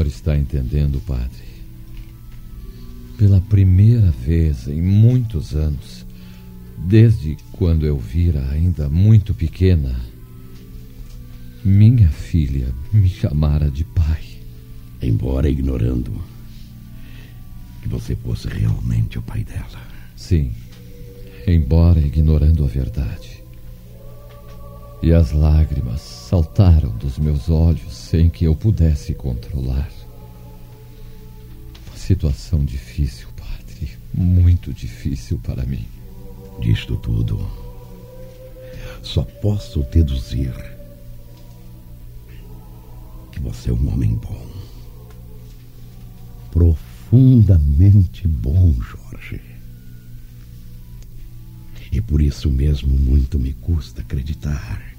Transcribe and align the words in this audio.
Senhor 0.00 0.06
está 0.06 0.36
entendendo, 0.36 1.00
padre? 1.00 1.50
Pela 3.18 3.40
primeira 3.40 4.10
vez 4.10 4.66
em 4.66 4.80
muitos 4.80 5.54
anos, 5.54 6.06
desde 6.78 7.36
quando 7.52 7.84
eu 7.84 7.98
vira 7.98 8.48
ainda 8.50 8.88
muito 8.88 9.34
pequena, 9.34 9.94
minha 11.62 12.08
filha 12.08 12.68
me 12.92 13.08
chamara 13.08 13.70
de 13.70 13.84
pai. 13.84 14.22
Embora 15.02 15.48
ignorando 15.50 16.12
que 17.82 17.88
você 17.88 18.16
fosse 18.16 18.48
realmente 18.48 19.18
o 19.18 19.22
pai 19.22 19.44
dela. 19.44 19.80
Sim, 20.16 20.52
embora 21.46 22.00
ignorando 22.00 22.64
a 22.64 22.68
verdade. 22.68 23.39
E 25.02 25.14
as 25.14 25.32
lágrimas 25.32 26.02
saltaram 26.02 26.90
dos 26.90 27.18
meus 27.18 27.48
olhos 27.48 27.94
sem 27.94 28.28
que 28.28 28.44
eu 28.44 28.54
pudesse 28.54 29.14
controlar. 29.14 29.90
Uma 31.88 31.96
situação 31.96 32.62
difícil, 32.62 33.28
padre. 33.34 33.96
Muito 34.12 34.74
difícil 34.74 35.38
para 35.42 35.64
mim. 35.64 35.86
Disto 36.60 36.98
tudo, 36.98 37.48
só 39.02 39.22
posso 39.22 39.82
deduzir 39.84 40.52
que 43.32 43.40
você 43.40 43.70
é 43.70 43.72
um 43.72 43.90
homem 43.90 44.14
bom. 44.16 44.46
Profundamente 46.50 48.28
bom, 48.28 48.74
Jorge. 48.74 49.40
E 51.90 52.02
por 52.02 52.20
isso 52.20 52.50
mesmo 52.50 52.94
muito 52.94 53.38
me 53.38 53.54
custa 53.54 54.02
acreditar 54.02 54.89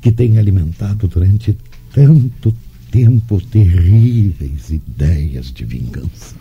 que 0.00 0.10
tenha 0.10 0.40
alimentado 0.40 1.06
durante 1.08 1.56
tanto 1.92 2.54
tempo 2.90 3.40
terríveis 3.40 4.70
ideias 4.70 5.52
de 5.52 5.64
vingança. 5.64 6.36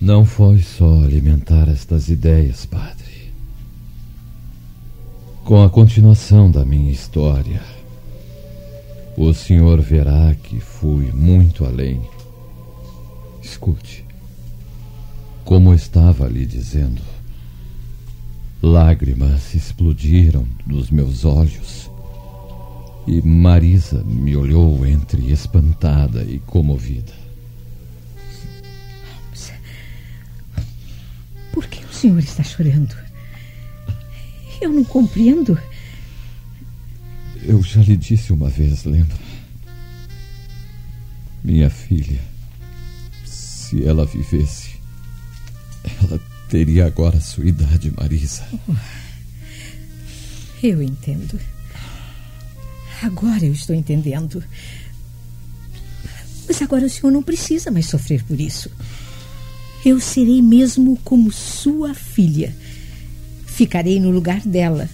Não 0.00 0.24
foi 0.24 0.60
só 0.60 1.02
alimentar 1.02 1.68
estas 1.68 2.08
ideias, 2.08 2.66
padre. 2.66 3.32
Com 5.44 5.62
a 5.62 5.70
continuação 5.70 6.50
da 6.50 6.64
minha 6.64 6.92
história, 6.92 7.62
o 9.16 9.32
senhor 9.32 9.80
verá 9.80 10.34
que 10.34 10.60
fui 10.60 11.10
muito 11.12 11.64
além. 11.64 12.00
Escute. 13.42 14.04
Como 15.44 15.74
estava 15.74 16.26
lhe 16.26 16.46
dizendo, 16.46 17.02
lágrimas 18.62 19.54
explodiram 19.54 20.46
dos 20.66 20.90
meus 20.90 21.24
olhos 21.24 21.90
e 23.06 23.20
Marisa 23.20 24.02
me 24.02 24.36
olhou 24.36 24.86
entre 24.86 25.30
espantada 25.30 26.24
e 26.24 26.38
comovida. 26.40 27.12
Por 31.52 31.66
que 31.66 31.84
o 31.84 31.92
senhor 31.92 32.18
está 32.18 32.42
chorando? 32.42 32.96
Eu 34.60 34.72
não 34.72 34.84
compreendo. 34.84 35.58
Eu 37.42 37.62
já 37.62 37.82
lhe 37.82 37.96
disse 37.96 38.32
uma 38.32 38.48
vez, 38.48 38.84
lembra? 38.84 39.16
Minha 41.44 41.68
filha, 41.68 42.20
se 43.24 43.84
ela 43.84 44.06
vivesse, 44.06 44.70
ela 46.02 46.18
teria 46.48 46.86
agora 46.86 47.18
a 47.18 47.20
sua 47.20 47.46
idade, 47.46 47.92
Marisa. 47.94 48.44
Eu 50.62 50.82
entendo. 50.82 51.38
Agora 53.02 53.44
eu 53.44 53.52
estou 53.52 53.74
entendendo. 53.74 54.42
Mas 56.46 56.60
agora 56.62 56.86
o 56.86 56.90
senhor 56.90 57.10
não 57.10 57.22
precisa 57.22 57.70
mais 57.70 57.86
sofrer 57.86 58.22
por 58.24 58.38
isso. 58.38 58.70
Eu 59.84 60.00
serei 60.00 60.40
mesmo 60.40 60.98
como 61.04 61.32
sua 61.32 61.94
filha. 61.94 62.54
Ficarei 63.46 64.00
no 64.00 64.10
lugar 64.10 64.40
dela, 64.40 64.88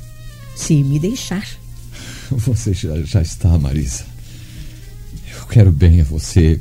se 0.55 0.83
me 0.83 0.99
deixar. 0.99 1.47
Você 2.31 2.73
já, 2.73 3.01
já 3.03 3.23
está, 3.23 3.59
Marisa. 3.59 4.05
Eu 5.33 5.47
quero 5.47 5.73
bem 5.73 6.01
a 6.01 6.05
você. 6.05 6.61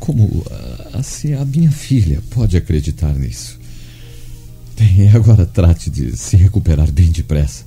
Como 0.00 0.44
assim 0.92 1.34
a 1.34 1.44
minha 1.44 1.70
filha 1.70 2.20
pode 2.30 2.56
acreditar 2.56 3.14
nisso? 3.14 3.60
Bem, 4.76 5.08
agora 5.14 5.46
trate 5.46 5.88
de 5.88 6.16
se 6.16 6.36
recuperar 6.36 6.90
bem 6.90 7.12
depressa 7.12 7.64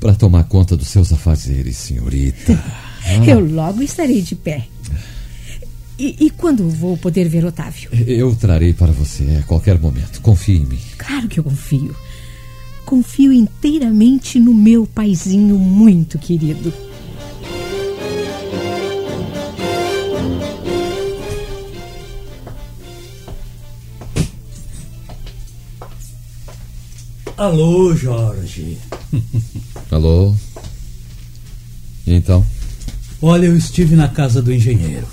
para 0.00 0.14
tomar 0.14 0.44
conta 0.44 0.76
dos 0.76 0.88
seus 0.88 1.12
afazeres, 1.12 1.76
senhorita. 1.76 2.52
Ah. 2.52 2.86
Eu 3.26 3.40
logo 3.40 3.82
estarei 3.82 4.20
de 4.20 4.34
pé. 4.34 4.66
E, 5.98 6.26
e, 6.26 6.30
quando 6.30 6.68
vou 6.68 6.96
poder 6.96 7.26
ver 7.26 7.44
Otávio? 7.44 7.88
Eu 8.06 8.34
trarei 8.36 8.74
para 8.74 8.92
você 8.92 9.38
a 9.40 9.42
qualquer 9.44 9.80
momento. 9.80 10.20
Confie 10.20 10.58
em 10.58 10.66
mim. 10.66 10.80
Claro 10.98 11.26
que 11.26 11.40
eu 11.40 11.44
confio. 11.44 11.96
Confio 12.84 13.32
inteiramente 13.32 14.38
no 14.38 14.52
meu 14.52 14.86
paizinho 14.86 15.58
muito 15.58 16.18
querido. 16.18 16.70
Alô, 27.38 27.94
Jorge. 27.94 28.76
Alô? 29.90 30.34
E 32.06 32.14
então? 32.14 32.44
Olha, 33.20 33.46
eu 33.46 33.56
estive 33.56 33.96
na 33.96 34.08
casa 34.08 34.42
do 34.42 34.52
engenheiro. 34.52 35.06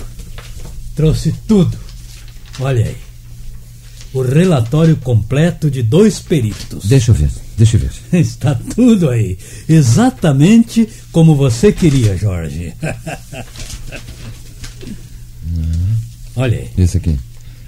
Trouxe 0.95 1.34
tudo. 1.47 1.78
Olha 2.59 2.85
aí. 2.85 2.97
O 4.13 4.22
relatório 4.22 4.95
completo 4.97 5.72
de 5.72 5.81
dois 5.81 6.19
peritos. 6.19 6.85
Deixa 6.85 7.09
eu 7.12 7.16
ver, 7.16 7.31
deixa 7.57 7.78
eu 7.78 7.81
ver. 7.81 7.91
Está 8.19 8.53
tudo 8.75 9.09
aí. 9.09 9.39
Exatamente 9.67 10.88
como 11.12 11.35
você 11.35 11.72
queria, 11.72 12.16
Jorge. 12.16 12.73
Olha 16.35 16.57
aí. 16.57 16.69
Esse 16.78 16.97
aqui. 16.97 17.17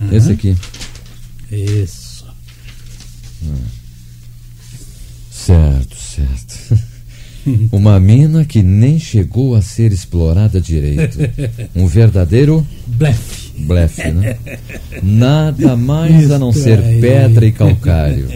Uhum. 0.02 0.12
Esse 0.12 0.32
aqui. 0.32 0.56
Isso. 1.52 2.26
Uhum. 3.42 3.66
Certo, 5.32 5.96
certo. 5.96 6.80
Uma 7.72 8.00
mina 8.00 8.46
que 8.46 8.62
nem 8.62 9.00
chegou 9.00 9.56
a 9.56 9.62
ser 9.62 9.92
explorada 9.92 10.60
direito. 10.60 11.18
Um 11.76 11.88
verdadeiro. 11.88 12.66
Blefe. 12.88 13.52
Blefe, 13.60 14.12
né? 14.12 14.38
Nada 15.02 15.76
mais 15.76 16.32
a 16.32 16.40
não 16.40 16.52
ser 16.52 16.82
pedra 17.00 17.46
e 17.46 17.52
calcário. 17.52 18.28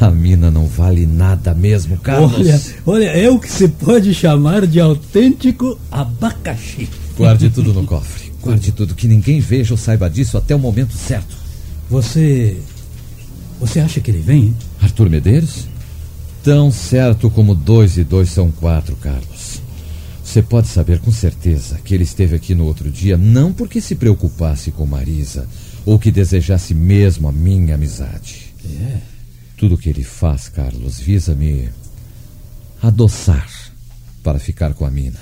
A 0.00 0.10
mina 0.10 0.50
não 0.50 0.66
vale 0.66 1.06
nada 1.06 1.54
mesmo, 1.54 1.96
Carlos. 1.96 2.34
Olha, 2.34 2.60
olha, 2.84 3.04
é 3.04 3.30
o 3.30 3.38
que 3.38 3.50
se 3.50 3.68
pode 3.68 4.12
chamar 4.12 4.66
de 4.66 4.80
autêntico 4.80 5.78
abacaxi. 5.90 6.88
Guarde 7.16 7.50
tudo 7.50 7.72
no 7.72 7.84
cofre. 7.86 8.32
Guarde 8.42 8.72
tudo, 8.72 8.94
que 8.94 9.06
ninguém 9.06 9.38
veja 9.38 9.74
ou 9.74 9.78
saiba 9.78 10.10
disso 10.10 10.36
até 10.36 10.56
o 10.56 10.58
momento 10.58 10.92
certo. 10.94 11.36
Você. 11.88 12.56
Você 13.60 13.78
acha 13.78 14.00
que 14.00 14.10
ele 14.10 14.20
vem? 14.20 14.42
Hein? 14.42 14.56
Arthur 14.80 15.08
Medeiros? 15.08 15.68
Tão 16.42 16.72
certo 16.72 17.30
como 17.30 17.54
dois 17.54 17.96
e 17.96 18.02
dois 18.02 18.28
são 18.30 18.50
quatro, 18.50 18.96
Carlos. 18.96 19.60
Você 20.24 20.42
pode 20.42 20.66
saber 20.66 20.98
com 20.98 21.12
certeza 21.12 21.78
que 21.84 21.94
ele 21.94 22.02
esteve 22.02 22.34
aqui 22.34 22.52
no 22.54 22.64
outro 22.64 22.90
dia 22.90 23.16
não 23.16 23.52
porque 23.52 23.80
se 23.80 23.94
preocupasse 23.94 24.72
com 24.72 24.84
Marisa 24.84 25.46
ou 25.86 25.98
que 25.98 26.10
desejasse 26.10 26.74
mesmo 26.74 27.28
a 27.28 27.32
minha 27.32 27.76
amizade. 27.76 28.52
É. 28.64 28.98
Tudo 29.56 29.78
que 29.78 29.88
ele 29.88 30.02
faz, 30.02 30.48
Carlos, 30.48 30.98
visa 30.98 31.34
me 31.34 31.68
adoçar 32.82 33.48
para 34.22 34.38
ficar 34.40 34.74
com 34.74 34.84
a 34.84 34.90
mina. 34.90 35.20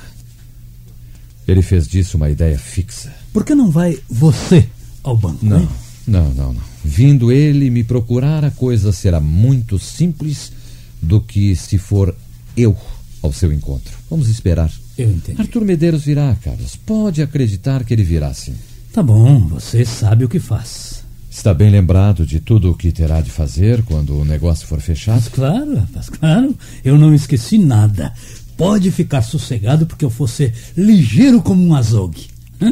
Ele 1.46 1.60
fez 1.60 1.86
disso 1.86 2.16
uma 2.16 2.30
ideia 2.30 2.58
fixa. 2.58 3.12
Por 3.32 3.44
que 3.44 3.54
não 3.54 3.70
vai 3.70 3.98
você 4.08 4.66
ao 5.02 5.16
banco? 5.16 5.44
Não, 5.44 5.60
hein? 5.60 5.68
não, 6.06 6.32
não, 6.32 6.52
não. 6.54 6.62
Vindo 6.82 7.30
ele 7.30 7.68
me 7.68 7.84
procurar, 7.84 8.44
a 8.44 8.50
coisa 8.50 8.92
será 8.92 9.20
muito 9.20 9.78
simples 9.78 10.52
do 11.00 11.20
que 11.20 11.54
se 11.56 11.78
for 11.78 12.14
eu 12.56 12.76
ao 13.22 13.32
seu 13.32 13.52
encontro. 13.52 13.96
Vamos 14.08 14.28
esperar. 14.28 14.70
Eu 14.96 15.10
entendi. 15.10 15.40
Arthur 15.40 15.64
Medeiros 15.64 16.04
virá, 16.04 16.36
Carlos. 16.42 16.76
Pode 16.76 17.22
acreditar 17.22 17.84
que 17.84 17.94
ele 17.94 18.02
virá 18.02 18.32
sim. 18.34 18.54
Tá 18.92 19.02
bom, 19.02 19.40
você 19.46 19.84
sabe 19.84 20.24
o 20.24 20.28
que 20.28 20.40
faz. 20.40 21.04
Está 21.30 21.54
bem 21.54 21.70
lembrado 21.70 22.26
de 22.26 22.40
tudo 22.40 22.70
o 22.70 22.74
que 22.74 22.90
terá 22.90 23.20
de 23.20 23.30
fazer 23.30 23.82
quando 23.84 24.18
o 24.18 24.24
negócio 24.24 24.66
for 24.66 24.80
fechado? 24.80 25.20
Mas 25.22 25.28
claro, 25.28 25.76
rapaz, 25.76 26.08
claro. 26.08 26.56
Eu 26.84 26.98
não 26.98 27.14
esqueci 27.14 27.56
nada. 27.56 28.12
Pode 28.56 28.90
ficar 28.90 29.22
sossegado 29.22 29.86
porque 29.86 30.04
eu 30.04 30.10
vou 30.10 30.26
ser 30.26 30.52
ligeiro 30.76 31.40
como 31.40 31.64
um 31.64 31.74
azogue. 31.74 32.28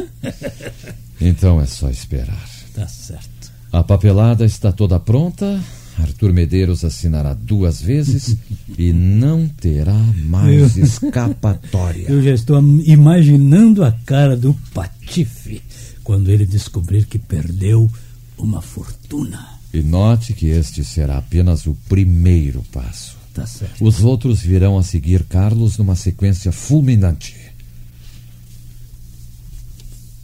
Então 1.21 1.59
é 1.59 1.65
só 1.65 1.89
esperar. 1.89 2.49
Tá 2.73 2.87
certo. 2.87 3.51
A 3.71 3.83
papelada 3.83 4.45
está 4.45 4.71
toda 4.71 4.99
pronta. 4.99 5.61
Arthur 6.01 6.31
Medeiros 6.33 6.83
assinará 6.83 7.33
duas 7.33 7.81
vezes 7.81 8.35
e 8.77 8.91
não 8.93 9.47
terá 9.47 9.97
mais 10.25 10.77
Eu- 10.77 10.83
escapatória. 10.85 12.05
Eu 12.09 12.21
já 12.21 12.31
estou 12.31 12.59
imaginando 12.85 13.83
a 13.83 13.91
cara 13.91 14.35
do 14.37 14.53
Patife 14.73 15.61
quando 16.03 16.29
ele 16.31 16.45
descobrir 16.45 17.05
que 17.05 17.19
perdeu 17.19 17.89
uma 18.37 18.61
fortuna. 18.61 19.59
E 19.73 19.81
note 19.81 20.33
que 20.33 20.47
este 20.47 20.83
será 20.83 21.17
apenas 21.17 21.67
o 21.67 21.75
primeiro 21.87 22.63
passo. 22.71 23.17
Tá 23.33 23.45
certo. 23.45 23.85
Os 23.85 24.01
outros 24.03 24.39
virão 24.41 24.77
a 24.77 24.83
seguir 24.83 25.23
Carlos 25.23 25.77
numa 25.77 25.95
sequência 25.95 26.51
fulminante. 26.51 27.35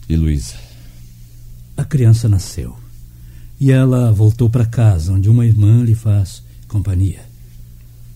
E 0.10 0.16
Luísa? 0.16 0.56
A 1.78 1.84
criança 1.84 2.28
nasceu. 2.30 2.76
E 3.60 3.72
ela 3.72 4.12
voltou 4.12 4.50
para 4.50 4.66
casa, 4.66 5.14
onde 5.14 5.30
uma 5.30 5.46
irmã 5.46 5.84
lhe 5.84 5.96
faz 5.96 6.44
companhia. 6.68 7.22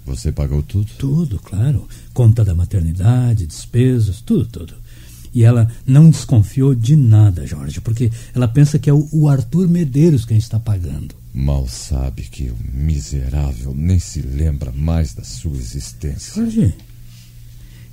Você 0.05 0.31
pagou 0.31 0.63
tudo? 0.63 0.89
Tudo, 0.97 1.39
claro. 1.39 1.87
Conta 2.13 2.43
da 2.43 2.55
maternidade, 2.55 3.45
despesas, 3.45 4.21
tudo, 4.21 4.45
tudo. 4.45 4.73
E 5.33 5.43
ela 5.43 5.71
não 5.85 6.09
desconfiou 6.09 6.73
de 6.73 6.95
nada, 6.95 7.45
Jorge, 7.45 7.79
porque 7.79 8.11
ela 8.33 8.47
pensa 8.47 8.79
que 8.79 8.89
é 8.89 8.93
o, 8.93 9.27
Arthur 9.27 9.67
Medeiros 9.67 10.25
quem 10.25 10.37
está 10.37 10.59
pagando. 10.59 11.13
Mal 11.31 11.67
sabe 11.67 12.23
que 12.23 12.49
o 12.49 12.57
miserável 12.73 13.73
nem 13.75 13.99
se 13.99 14.21
lembra 14.21 14.71
mais 14.71 15.13
da 15.13 15.23
sua 15.23 15.55
existência. 15.55 16.33
Jorge, 16.33 16.73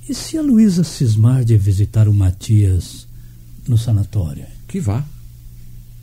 e 0.09 0.15
se 0.15 0.37
a 0.37 0.41
Luísa 0.41 0.83
cismar 0.83 1.43
de 1.43 1.55
visitar 1.57 2.07
o 2.07 2.13
Matias 2.13 3.07
no 3.67 3.77
sanatório? 3.77 4.45
Que 4.67 4.79
vá. 4.79 5.05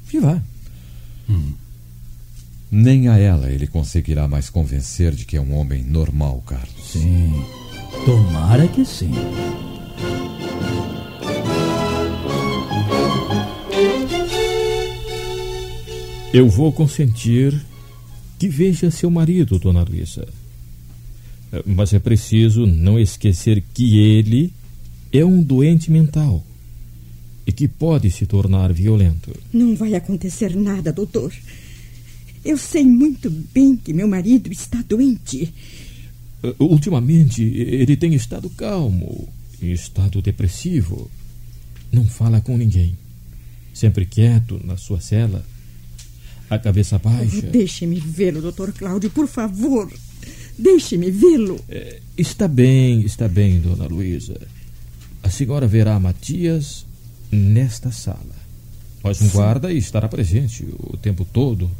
Que 0.08 0.20
vá. 0.20 0.40
Nem 2.70 3.08
a 3.08 3.18
ela 3.18 3.50
ele 3.50 3.66
conseguirá 3.66 4.26
mais 4.26 4.50
convencer 4.50 5.14
de 5.14 5.24
que 5.24 5.36
é 5.36 5.40
um 5.40 5.54
homem 5.54 5.84
normal, 5.84 6.42
Carlos. 6.46 6.90
Sim, 6.92 7.32
tomara 8.04 8.66
que 8.66 8.84
sim. 8.84 9.12
Eu 16.32 16.48
vou 16.48 16.72
consentir 16.72 17.54
que 18.38 18.48
veja 18.48 18.90
seu 18.90 19.08
marido, 19.08 19.58
dona 19.58 19.84
Luísa. 19.84 20.26
Mas 21.64 21.94
é 21.94 22.00
preciso 22.00 22.66
não 22.66 22.98
esquecer 22.98 23.62
que 23.72 24.00
ele 24.00 24.52
é 25.12 25.24
um 25.24 25.40
doente 25.40 25.92
mental 25.92 26.44
e 27.46 27.52
que 27.52 27.68
pode 27.68 28.10
se 28.10 28.26
tornar 28.26 28.72
violento. 28.72 29.34
Não 29.52 29.74
vai 29.76 29.94
acontecer 29.94 30.56
nada, 30.56 30.92
doutor. 30.92 31.32
Eu 32.44 32.56
sei 32.58 32.84
muito 32.84 33.30
bem 33.30 33.76
que 33.76 33.92
meu 33.92 34.06
marido 34.08 34.50
está 34.52 34.82
doente. 34.82 35.52
Eh, 36.42 36.54
Ultimamente, 36.58 37.42
ele 37.42 37.96
tem 37.96 38.14
estado 38.14 38.48
calmo, 38.50 39.28
em 39.62 39.72
estado 39.72 40.20
depressivo. 40.22 41.10
Não 41.92 42.04
fala 42.04 42.40
com 42.40 42.56
ninguém. 42.56 42.96
Sempre 43.72 44.06
quieto 44.06 44.60
na 44.64 44.76
sua 44.76 45.00
cela, 45.00 45.44
a 46.48 46.58
cabeça 46.58 46.98
baixa. 46.98 47.42
Deixe-me 47.42 47.98
vê-lo, 47.98 48.40
doutor 48.40 48.72
Cláudio, 48.72 49.10
por 49.10 49.26
favor. 49.26 49.90
Deixe-me 50.58 51.10
vê-lo. 51.10 51.60
Eh, 51.68 52.00
Está 52.16 52.46
bem, 52.46 53.00
está 53.00 53.26
bem, 53.26 53.58
dona 53.58 53.86
Luísa. 53.86 54.40
A 55.22 55.28
senhora 55.28 55.66
verá 55.66 55.98
Matias 55.98 56.86
nesta 57.34 57.90
sala. 57.92 58.44
Mas 59.02 59.20
um 59.20 59.28
guarda 59.28 59.72
estará 59.72 60.08
presente 60.08 60.64
o 60.78 60.96
tempo 60.96 61.24
todo 61.26 61.70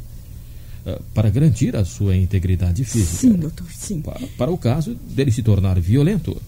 eh, 0.85 0.99
para 1.13 1.29
garantir 1.29 1.75
a 1.75 1.83
sua 1.83 2.15
integridade 2.15 2.83
física. 2.85 3.17
Sim, 3.17 3.33
doutor, 3.33 3.67
sim. 3.75 4.01
Pa- 4.01 4.19
Para 4.37 4.51
o 4.51 4.57
caso 4.57 4.93
dele 4.93 5.31
se 5.31 5.41
tornar 5.41 5.79
violento, 5.79 6.39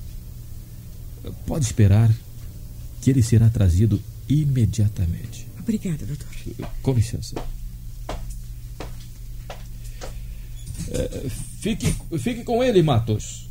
pode 1.47 1.65
esperar 1.65 2.13
que 3.01 3.09
ele 3.09 3.23
será 3.23 3.49
trazido 3.49 3.99
imediatamente. 4.29 5.47
Obrigada, 5.59 6.05
doutor. 6.05 6.27
Com 6.83 6.93
licença. 6.93 7.35
Eh, 10.89 11.29
Fique, 11.59 11.93
fique 12.19 12.43
com 12.43 12.63
ele, 12.63 12.81
Matos. 12.83 13.49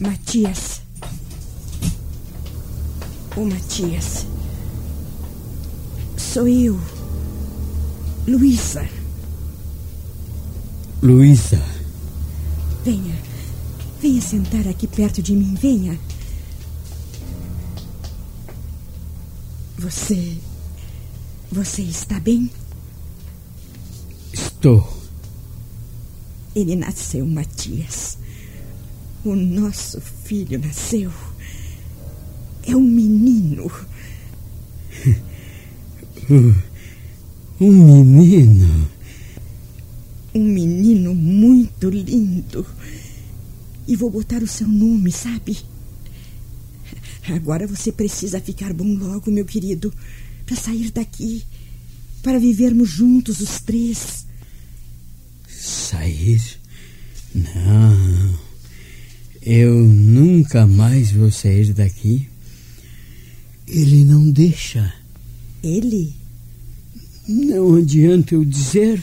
Matias. 0.00 0.82
O 3.36 3.44
Matias. 3.44 4.26
Sou 6.16 6.46
eu. 6.48 6.80
Luísa. 8.26 8.88
Luísa, 11.02 11.62
Venha. 12.82 13.14
Venha 14.00 14.20
sentar 14.22 14.66
aqui 14.66 14.86
perto 14.86 15.22
de 15.22 15.34
mim, 15.34 15.54
venha. 15.54 15.98
Você. 19.78 20.38
Você 21.52 21.82
está 21.82 22.18
bem? 22.18 22.50
estou. 24.64 24.96
Ele 26.54 26.74
nasceu, 26.74 27.26
Matias. 27.26 28.16
O 29.24 29.34
nosso 29.34 30.00
filho 30.00 30.58
nasceu. 30.58 31.12
É 32.66 32.76
um 32.76 32.80
menino. 32.82 33.70
Um 37.60 38.04
menino. 38.04 38.90
Um 40.34 40.44
menino 40.44 41.14
muito 41.14 41.88
lindo. 41.88 42.66
E 43.86 43.94
vou 43.94 44.10
botar 44.10 44.42
o 44.42 44.46
seu 44.46 44.66
nome, 44.66 45.12
sabe? 45.12 45.58
Agora 47.28 47.66
você 47.66 47.92
precisa 47.92 48.40
ficar 48.40 48.72
bom 48.72 48.96
logo, 48.96 49.30
meu 49.30 49.44
querido, 49.44 49.92
para 50.44 50.56
sair 50.56 50.90
daqui, 50.90 51.44
para 52.22 52.40
vivermos 52.40 52.90
juntos 52.90 53.40
os 53.40 53.60
três. 53.60 54.26
Sair? 55.48 56.42
Não. 57.34 58.38
Eu 59.40 59.74
nunca 59.78 60.66
mais 60.66 61.12
vou 61.12 61.30
sair 61.30 61.72
daqui. 61.72 62.28
Ele 63.74 64.04
não 64.04 64.30
deixa. 64.30 64.94
Ele? 65.60 66.14
Não 67.26 67.74
adianta 67.74 68.36
eu 68.36 68.44
dizer. 68.44 69.02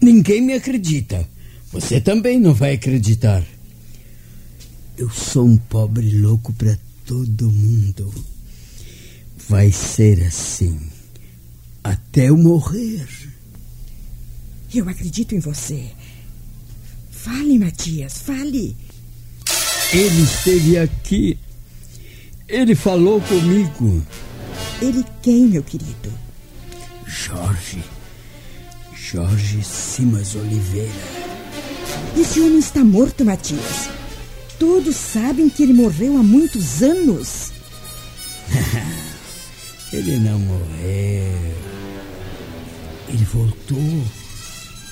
Ninguém 0.00 0.40
me 0.40 0.52
acredita. 0.52 1.28
Você 1.72 2.00
também 2.00 2.38
não 2.38 2.54
vai 2.54 2.74
acreditar. 2.74 3.44
Eu 4.96 5.10
sou 5.10 5.48
um 5.48 5.56
pobre 5.56 6.16
louco 6.16 6.52
para 6.52 6.78
todo 7.04 7.50
mundo. 7.50 8.14
Vai 9.48 9.72
ser 9.72 10.22
assim. 10.22 10.78
Até 11.82 12.28
eu 12.28 12.36
morrer. 12.36 13.04
Eu 14.72 14.88
acredito 14.88 15.34
em 15.34 15.40
você. 15.40 15.90
Fale, 17.10 17.58
Matias, 17.58 18.18
fale. 18.18 18.76
Ele 19.92 20.22
esteve 20.22 20.78
aqui. 20.78 21.36
Ele 22.48 22.74
falou 22.74 23.20
comigo. 23.22 24.02
Ele 24.80 25.04
quem, 25.20 25.46
meu 25.46 25.62
querido? 25.62 26.12
Jorge. 27.04 27.82
Jorge 28.94 29.62
Simas 29.64 30.34
Oliveira. 30.34 30.92
Esse 32.16 32.40
homem 32.40 32.58
está 32.58 32.84
morto, 32.84 33.24
Matias. 33.24 33.88
Todos 34.58 34.94
sabem 34.96 35.48
que 35.48 35.62
ele 35.62 35.72
morreu 35.72 36.16
há 36.16 36.22
muitos 36.22 36.82
anos. 36.82 37.52
Ele 39.92 40.16
não 40.16 40.38
morreu. 40.38 41.54
Ele 43.08 43.24
voltou. 43.24 44.04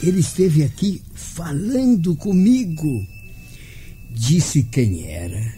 Ele 0.02 0.20
esteve 0.20 0.62
aqui 0.62 1.02
falando 1.14 2.14
comigo. 2.14 3.06
Disse 4.10 4.62
quem 4.62 5.10
era, 5.10 5.54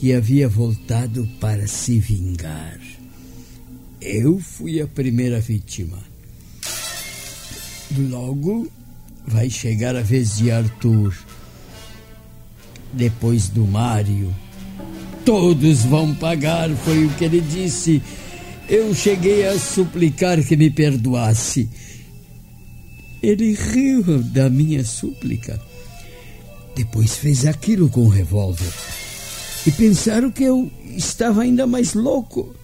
que 0.00 0.12
havia 0.12 0.48
voltado 0.48 1.28
para 1.38 1.68
se 1.68 2.00
vingar. 2.00 2.80
Eu 4.00 4.40
fui 4.40 4.80
a 4.80 4.86
primeira 4.86 5.40
vítima. 5.40 5.98
Logo, 7.96 8.68
Vai 9.26 9.48
chegar 9.48 9.94
a 9.94 10.02
vez 10.02 10.38
de 10.38 10.50
Arthur. 10.50 11.14
Depois 12.92 13.48
do 13.48 13.64
Mário. 13.64 14.34
Todos 15.24 15.82
vão 15.82 16.14
pagar, 16.14 16.68
foi 16.70 17.04
o 17.04 17.10
que 17.10 17.24
ele 17.24 17.40
disse. 17.40 18.02
Eu 18.68 18.92
cheguei 18.94 19.46
a 19.46 19.58
suplicar 19.58 20.42
que 20.44 20.56
me 20.56 20.68
perdoasse. 20.68 21.68
Ele 23.22 23.54
riu 23.54 24.22
da 24.24 24.50
minha 24.50 24.84
súplica. 24.84 25.60
Depois 26.74 27.16
fez 27.16 27.46
aquilo 27.46 27.88
com 27.88 28.00
o 28.00 28.08
revólver. 28.08 28.72
E 29.66 29.70
pensaram 29.72 30.30
que 30.30 30.44
eu 30.44 30.70
estava 30.96 31.42
ainda 31.42 31.66
mais 31.66 31.94
louco. 31.94 32.54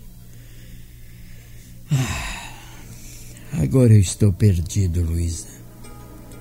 Ah, 1.91 2.53
agora 3.61 3.93
eu 3.93 4.01
estou 4.01 4.33
perdido, 4.33 5.03
Luísa. 5.03 5.47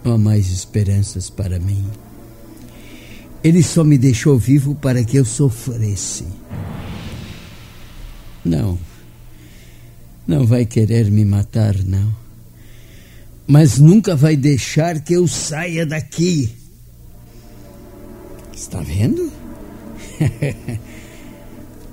Não 0.04 0.14
há 0.14 0.18
mais 0.18 0.50
esperanças 0.50 1.30
para 1.30 1.60
mim. 1.60 1.86
Ele 3.44 3.62
só 3.62 3.84
me 3.84 3.98
deixou 3.98 4.38
vivo 4.38 4.76
para 4.76 5.04
que 5.04 5.18
eu 5.18 5.26
sofresse. 5.26 6.26
Não. 8.44 8.80
Não 10.26 10.46
vai 10.46 10.66
querer 10.66 11.12
me 11.12 11.26
matar, 11.26 11.76
não. 11.84 12.16
Mas 13.46 13.78
nunca 13.78 14.16
vai 14.16 14.36
deixar 14.36 15.00
que 15.02 15.14
eu 15.14 15.28
saia 15.28 15.86
daqui. 15.86 16.50
Está 18.56 18.82
vendo? 18.82 19.32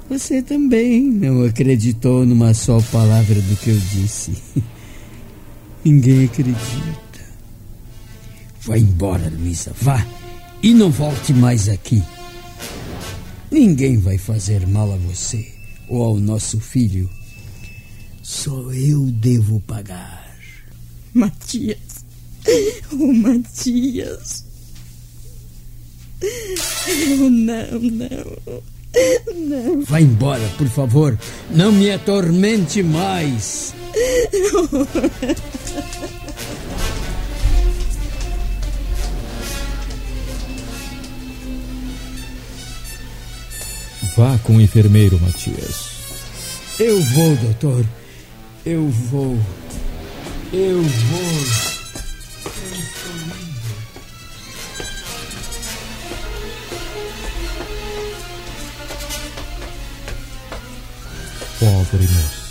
Você 0.08 0.42
também 0.42 1.02
não 1.02 1.44
acreditou 1.44 2.26
numa 2.26 2.52
só 2.52 2.80
palavra 2.92 3.40
do 3.40 3.56
que 3.56 3.70
eu 3.70 3.78
disse. 3.78 4.32
Ninguém 5.84 6.26
acredita. 6.26 7.02
Vá 8.60 8.78
embora, 8.78 9.28
Luísa, 9.30 9.72
vá. 9.80 10.06
E 10.62 10.72
não 10.72 10.90
volte 10.90 11.32
mais 11.32 11.68
aqui. 11.68 12.02
Ninguém 13.50 13.98
vai 13.98 14.16
fazer 14.18 14.66
mal 14.66 14.92
a 14.92 14.96
você 14.96 15.52
ou 15.88 16.02
ao 16.02 16.16
nosso 16.16 16.60
filho. 16.60 17.10
Só 18.22 18.70
eu 18.72 19.06
devo 19.06 19.60
pagar. 19.60 20.36
Matias. 21.12 22.04
Oh, 22.92 23.12
Matias. 23.12 24.51
Oh, 26.22 27.30
não, 27.30 27.80
não. 27.80 28.62
Não. 29.34 29.82
Vá 29.82 30.00
embora, 30.00 30.46
por 30.58 30.68
favor. 30.68 31.18
Não 31.50 31.72
me 31.72 31.90
atormente 31.90 32.82
mais. 32.82 33.74
Vá 44.16 44.38
com 44.44 44.56
o 44.56 44.60
enfermeiro, 44.60 45.18
Matias. 45.20 45.92
Eu 46.78 47.00
vou, 47.00 47.34
doutor. 47.36 47.84
Eu 48.64 48.88
vou. 48.88 49.38
Eu 50.52 50.82
vou. 50.82 51.71
Pobre 61.62 62.09
moça. 62.09 62.41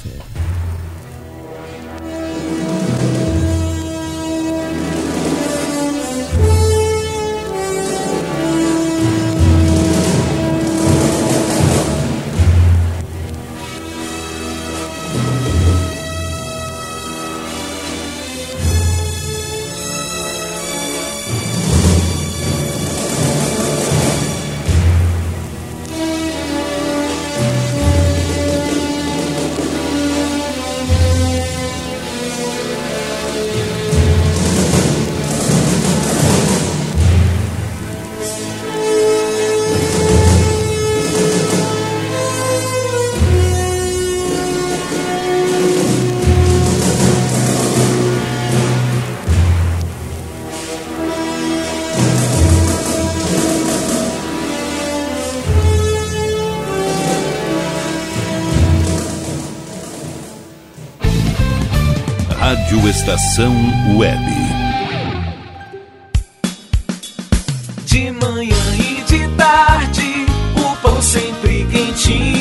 Estação 62.91 63.55
Web. 63.95 64.21
De 67.85 68.11
manhã 68.11 68.75
e 68.77 69.01
de 69.05 69.29
tarde, 69.37 70.25
o 70.57 70.75
pão 70.81 71.01
sempre 71.01 71.65
quentinho. 71.71 72.40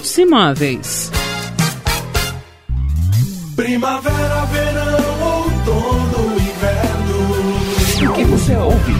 Hits 0.01 0.17
Imóveis. 0.17 1.11
Primavera, 3.55 4.45
verão, 4.47 5.43
outono, 5.43 6.41
inverno. 6.41 8.09
O 8.09 8.13
que 8.15 8.23
você 8.23 8.55
ouve? 8.55 8.95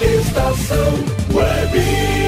Estação 0.00 0.94
Web. 1.32 2.21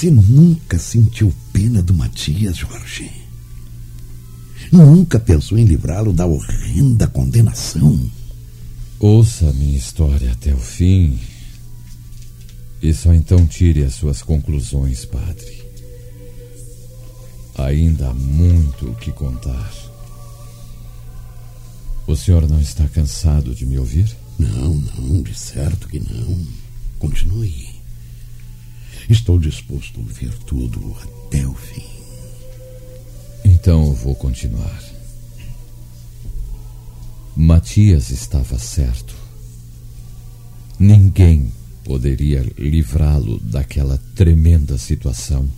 Você 0.00 0.10
nunca 0.10 0.78
sentiu 0.78 1.30
pena 1.52 1.82
do 1.82 1.92
Matias, 1.92 2.56
Jorge? 2.56 3.12
Nunca 4.72 5.20
pensou 5.20 5.58
em 5.58 5.66
livrá-lo 5.66 6.10
da 6.10 6.24
horrenda 6.24 7.06
condenação? 7.06 8.10
Ouça 8.98 9.50
a 9.50 9.52
minha 9.52 9.76
história 9.76 10.32
até 10.32 10.54
o 10.54 10.56
fim. 10.58 11.20
E 12.80 12.94
só 12.94 13.12
então 13.12 13.46
tire 13.46 13.84
as 13.84 13.92
suas 13.92 14.22
conclusões, 14.22 15.04
padre. 15.04 15.62
Ainda 17.56 18.08
há 18.08 18.14
muito 18.14 18.88
o 18.88 18.94
que 18.94 19.12
contar. 19.12 19.70
O 22.06 22.16
senhor 22.16 22.48
não 22.48 22.58
está 22.58 22.88
cansado 22.88 23.54
de 23.54 23.66
me 23.66 23.78
ouvir? 23.78 24.16
Não, 24.38 24.76
não, 24.76 25.22
de 25.22 25.34
certo 25.34 25.88
que 25.88 26.00
não. 26.00 26.38
Continue. 26.98 27.79
Estou 29.10 29.40
disposto 29.40 29.98
a 29.98 30.02
ouvir 30.04 30.32
tudo 30.46 30.96
até 31.02 31.44
o 31.44 31.52
fim. 31.52 31.82
Então 33.44 33.88
eu 33.88 33.92
vou 33.92 34.14
continuar. 34.14 34.80
Matias 37.34 38.10
estava 38.10 38.56
certo. 38.56 39.16
Ninguém 40.78 41.52
poderia 41.82 42.46
livrá-lo 42.56 43.40
daquela 43.40 43.98
tremenda 44.14 44.78
situação, 44.78 45.50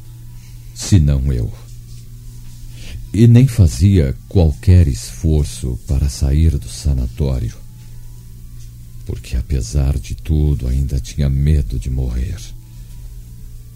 senão 0.75 1.31
eu. 1.31 1.53
E 3.13 3.27
nem 3.27 3.47
fazia 3.47 4.17
qualquer 4.31 4.89
esforço 4.89 5.79
para 5.87 6.09
sair 6.09 6.57
do 6.57 6.71
sanatório, 6.71 7.55
porque 9.05 9.37
apesar 9.37 9.99
de 9.99 10.15
tudo 10.15 10.67
ainda 10.67 10.99
tinha 10.99 11.29
medo 11.29 11.79
de 11.79 11.91
morrer. 11.91 12.41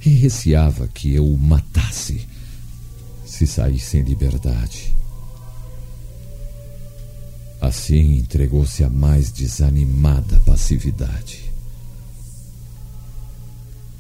E 0.07 0.11
receava 0.11 0.87
que 0.87 1.13
eu 1.13 1.27
o 1.27 1.37
matasse 1.37 2.29
se 3.25 3.45
saísse 3.45 3.99
em 3.99 4.03
liberdade. 4.03 4.95
Assim 7.61 8.19
entregou-se 8.19 8.85
à 8.85 8.89
mais 8.89 9.33
desanimada 9.33 10.39
passividade. 10.47 11.51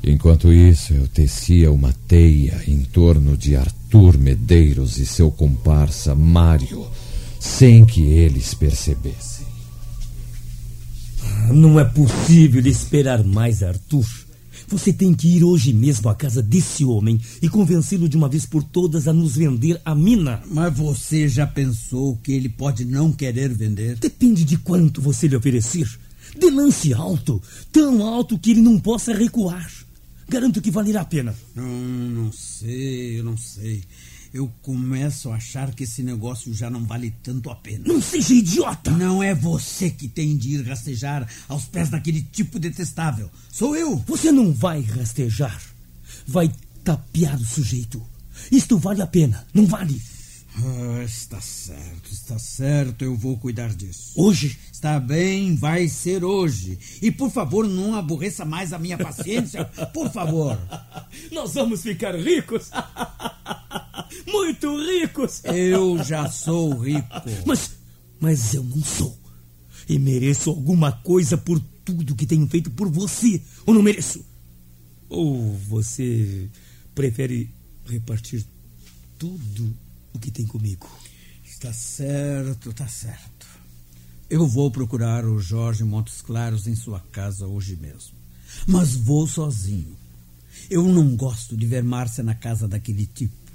Enquanto 0.00 0.52
isso, 0.52 0.94
eu 0.94 1.08
tecia 1.08 1.72
uma 1.72 1.92
teia 2.06 2.62
em 2.68 2.84
torno 2.84 3.36
de 3.36 3.56
Arthur 3.56 4.16
Medeiros 4.16 4.98
e 4.98 5.06
seu 5.06 5.32
comparsa 5.32 6.14
Mário, 6.14 6.86
sem 7.40 7.84
que 7.84 8.02
eles 8.02 8.54
percebessem. 8.54 9.44
Não 11.52 11.80
é 11.80 11.84
possível 11.84 12.64
esperar 12.64 13.24
mais, 13.24 13.64
Arthur. 13.64 14.25
Você 14.68 14.92
tem 14.92 15.14
que 15.14 15.28
ir 15.28 15.44
hoje 15.44 15.72
mesmo 15.72 16.08
à 16.08 16.14
casa 16.14 16.42
desse 16.42 16.84
homem 16.84 17.20
e 17.40 17.48
convencê-lo 17.48 18.08
de 18.08 18.16
uma 18.16 18.28
vez 18.28 18.44
por 18.44 18.64
todas 18.64 19.06
a 19.06 19.12
nos 19.12 19.36
vender 19.36 19.80
a 19.84 19.94
mina. 19.94 20.42
Mas 20.50 20.76
você 20.76 21.28
já 21.28 21.46
pensou 21.46 22.16
que 22.16 22.32
ele 22.32 22.48
pode 22.48 22.84
não 22.84 23.12
querer 23.12 23.52
vender? 23.54 23.96
Depende 23.96 24.44
de 24.44 24.56
quanto 24.56 25.00
você 25.00 25.28
lhe 25.28 25.36
oferecer. 25.36 25.88
De 26.38 26.50
lance 26.50 26.92
alto, 26.92 27.40
tão 27.70 28.04
alto 28.04 28.38
que 28.38 28.50
ele 28.50 28.60
não 28.60 28.78
possa 28.78 29.14
recuar. 29.14 29.70
Garanto 30.28 30.60
que 30.60 30.72
valerá 30.72 31.02
a 31.02 31.04
pena. 31.04 31.34
Não, 31.54 31.64
não 31.64 32.32
sei, 32.32 33.20
eu 33.20 33.24
não 33.24 33.36
sei. 33.36 33.84
Eu 34.32 34.50
começo 34.62 35.30
a 35.30 35.36
achar 35.36 35.74
que 35.74 35.84
esse 35.84 36.02
negócio 36.02 36.52
já 36.52 36.68
não 36.68 36.84
vale 36.84 37.14
tanto 37.22 37.50
a 37.50 37.54
pena. 37.54 37.84
Não 37.86 38.00
seja 38.00 38.34
idiota! 38.34 38.90
Não 38.90 39.22
é 39.22 39.34
você 39.34 39.90
que 39.90 40.08
tem 40.08 40.36
de 40.36 40.56
ir 40.56 40.62
rastejar 40.66 41.28
aos 41.48 41.64
pés 41.64 41.90
daquele 41.90 42.22
tipo 42.22 42.58
detestável. 42.58 43.30
Sou 43.50 43.76
eu! 43.76 43.96
Você 44.06 44.30
não 44.30 44.52
vai 44.52 44.80
rastejar. 44.82 45.60
Vai 46.26 46.50
tapear 46.84 47.36
o 47.36 47.44
sujeito. 47.44 48.02
Isto 48.50 48.78
vale 48.78 49.02
a 49.02 49.06
pena, 49.06 49.46
não 49.52 49.66
vale? 49.66 50.00
Ah, 50.58 51.02
está 51.04 51.38
certo, 51.38 52.10
está 52.10 52.38
certo, 52.38 53.04
eu 53.04 53.14
vou 53.14 53.36
cuidar 53.36 53.74
disso. 53.74 54.12
Hoje? 54.16 54.58
Está 54.72 54.98
bem, 54.98 55.54
vai 55.54 55.86
ser 55.88 56.24
hoje. 56.24 56.78
E 57.02 57.10
por 57.10 57.30
favor, 57.30 57.68
não 57.68 57.94
aborreça 57.94 58.44
mais 58.44 58.72
a 58.72 58.78
minha 58.78 58.96
paciência, 58.96 59.64
por 59.92 60.10
favor. 60.10 60.58
Nós 61.30 61.52
vamos 61.54 61.82
ficar 61.82 62.14
ricos. 62.14 62.70
Muito 64.46 64.76
ricos. 64.78 65.42
Eu 65.44 66.02
já 66.04 66.30
sou 66.30 66.78
rico. 66.78 67.08
Mas, 67.44 67.72
mas 68.20 68.54
eu 68.54 68.62
não 68.62 68.80
sou. 68.80 69.18
E 69.88 69.98
mereço 69.98 70.50
alguma 70.50 70.92
coisa 70.92 71.36
por 71.36 71.60
tudo 71.84 72.14
que 72.14 72.26
tenho 72.26 72.46
feito 72.46 72.70
por 72.70 72.88
você, 72.88 73.42
ou 73.64 73.74
não 73.74 73.82
mereço? 73.82 74.24
Ou 75.08 75.56
você 75.68 76.48
prefere 76.94 77.50
repartir 77.84 78.46
tudo 79.18 79.74
o 80.12 80.18
que 80.18 80.30
tem 80.30 80.46
comigo? 80.46 80.88
Está 81.44 81.72
certo, 81.72 82.70
está 82.70 82.86
certo. 82.86 83.46
Eu 84.30 84.46
vou 84.46 84.70
procurar 84.70 85.24
o 85.24 85.40
Jorge 85.40 85.82
Montes 85.84 86.20
Claros 86.20 86.66
em 86.66 86.74
sua 86.74 87.00
casa 87.12 87.46
hoje 87.46 87.76
mesmo. 87.76 88.14
Mas 88.66 88.94
vou 88.94 89.26
sozinho. 89.26 89.96
Eu 90.70 90.84
não 90.84 91.16
gosto 91.16 91.56
de 91.56 91.66
ver 91.66 91.82
Márcia 91.82 92.22
na 92.22 92.34
casa 92.34 92.68
daquele 92.68 93.06
tipo. 93.06 93.45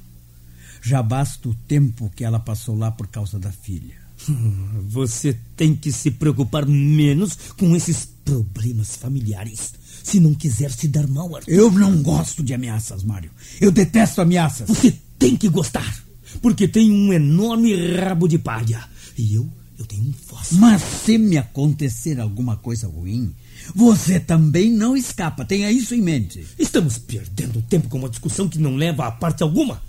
Já 0.81 1.03
basta 1.03 1.47
o 1.47 1.53
tempo 1.53 2.11
que 2.15 2.23
ela 2.23 2.39
passou 2.39 2.75
lá 2.75 2.91
por 2.91 3.07
causa 3.07 3.37
da 3.37 3.51
filha. 3.51 3.95
Você 4.89 5.37
tem 5.55 5.75
que 5.75 5.91
se 5.91 6.11
preocupar 6.11 6.65
menos 6.65 7.37
com 7.57 7.75
esses 7.75 8.07
problemas 8.25 8.95
familiares. 8.95 9.73
Se 10.03 10.19
não 10.19 10.33
quiser 10.33 10.71
se 10.71 10.87
dar 10.87 11.07
mal, 11.07 11.35
Arthur. 11.35 11.51
Eu 11.51 11.71
não 11.71 12.01
gosto 12.01 12.43
de 12.43 12.53
ameaças, 12.53 13.03
Mário. 13.03 13.31
Eu 13.59 13.71
detesto 13.71 14.21
ameaças. 14.21 14.67
Você 14.67 14.95
tem 15.19 15.35
que 15.35 15.47
gostar. 15.47 16.03
Porque 16.41 16.67
tem 16.67 16.91
um 16.91 17.13
enorme 17.13 17.75
rabo 17.95 18.27
de 18.27 18.37
palha. 18.37 18.83
E 19.17 19.35
eu, 19.35 19.47
eu 19.77 19.85
tenho 19.85 20.03
um 20.03 20.13
fósforo. 20.13 20.61
Mas 20.61 20.81
se 20.81 21.17
me 21.17 21.37
acontecer 21.37 22.19
alguma 22.19 22.55
coisa 22.55 22.87
ruim, 22.87 23.33
você 23.75 24.19
também 24.19 24.71
não 24.71 24.95
escapa. 24.97 25.45
Tenha 25.45 25.71
isso 25.71 25.93
em 25.93 26.01
mente. 26.01 26.45
Estamos 26.57 26.97
perdendo 26.97 27.61
tempo 27.61 27.89
com 27.89 27.99
uma 27.99 28.09
discussão 28.09 28.49
que 28.49 28.57
não 28.57 28.75
leva 28.75 29.05
a 29.05 29.11
parte 29.11 29.43
alguma. 29.43 29.81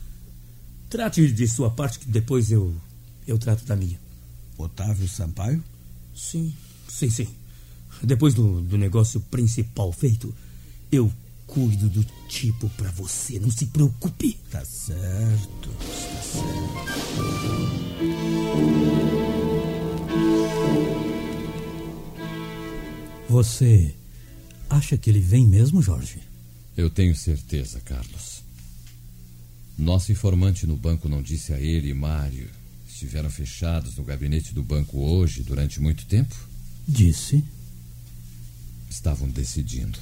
Trate 0.93 1.33
de 1.33 1.49
sua 1.49 1.71
parte 1.71 1.99
que 1.99 2.07
depois 2.07 2.53
eu 2.53 2.71
eu 3.27 3.39
trato 3.39 3.65
da 3.65 3.75
minha. 3.75 3.99
Otávio 4.59 5.09
Sampaio? 5.09 5.65
Sim, 6.15 6.53
sim, 6.87 7.09
sim. 7.09 7.29
Depois 8.03 8.35
do, 8.35 8.61
do 8.61 8.77
negócio 8.77 9.19
principal 9.19 9.91
feito, 9.91 10.35
eu 10.93 11.11
cuido 11.47 11.89
do 11.89 12.05
tipo 12.29 12.69
para 12.77 12.91
você. 12.91 13.41
Não 13.41 13.51
se 13.51 13.65
preocupe. 13.65 14.39
Tá 14.51 14.63
certo, 14.67 15.71
tá 15.71 16.23
certo. 16.23 16.53
Você 23.31 23.95
acha 24.69 24.99
que 24.99 25.09
ele 25.09 25.21
vem 25.21 25.47
mesmo, 25.47 25.81
Jorge? 25.81 26.21
Eu 26.77 26.91
tenho 26.91 27.17
certeza, 27.17 27.81
Carlos. 27.81 28.32
Nosso 29.77 30.13
informante 30.13 30.67
no 30.67 30.77
banco 30.77 31.09
não 31.09 31.23
disse 31.23 31.53
a 31.53 31.61
ele 31.61 31.91
e 31.91 31.95
Mário 31.95 32.49
estiveram 32.89 33.31
fechados 33.31 33.97
no 33.97 34.05
gabinete 34.05 34.55
do 34.55 34.63
banco 34.63 34.99
hoje 34.99 35.43
durante 35.43 35.81
muito 35.81 36.07
tempo? 36.07 36.35
Disse. 36.87 37.43
Estavam 38.89 39.29
decidindo. 39.29 39.99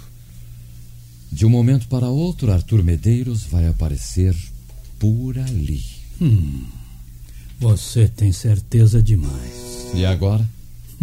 De 1.32 1.46
um 1.46 1.48
momento 1.48 1.88
para 1.88 2.08
outro, 2.08 2.52
Arthur 2.52 2.82
Medeiros 2.82 3.44
vai 3.44 3.66
aparecer 3.66 4.36
por 4.98 5.38
ali. 5.38 5.82
Hum, 6.20 6.66
você 7.58 8.08
tem 8.08 8.32
certeza 8.32 9.02
demais. 9.02 9.92
E 9.94 10.04
agora? 10.04 10.46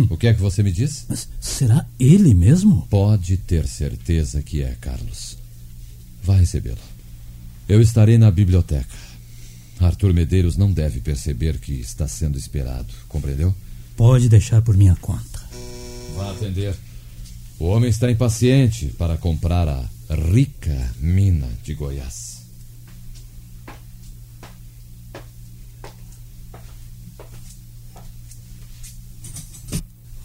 O 0.10 0.18
que 0.18 0.28
é 0.28 0.34
que 0.34 0.40
você 0.40 0.62
me 0.62 0.72
diz? 0.72 1.06
Mas 1.10 1.28
será 1.40 1.88
ele 2.00 2.34
mesmo? 2.34 2.86
Pode 2.88 3.38
ter 3.38 3.68
certeza 3.68 4.44
que 4.44 4.62
é, 4.62 4.76
Carlos. 4.80 5.38
Vá 6.24 6.36
recebê-lo. 6.36 6.78
Eu 7.68 7.82
estarei 7.82 8.18
na 8.18 8.32
biblioteca. 8.32 8.96
Arthur 9.80 10.14
Medeiros 10.14 10.56
não 10.56 10.72
deve 10.72 11.02
perceber 11.02 11.60
que 11.60 11.74
está 11.74 12.08
sendo 12.08 12.38
esperado, 12.38 12.94
compreendeu? 13.10 13.54
Pode 13.98 14.30
deixar 14.30 14.62
por 14.62 14.78
minha 14.78 14.96
conta. 14.96 15.42
Vá 16.16 16.32
atender. 16.32 16.74
O 17.60 17.66
homem 17.66 17.90
está 17.90 18.10
impaciente 18.10 18.88
para 18.98 19.18
comprar 19.18 19.68
a 19.68 19.86
rica 20.32 20.94
mina 21.00 21.50
de 21.64 21.74
Goiás. 21.74 22.38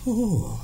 Oh, 0.07 0.59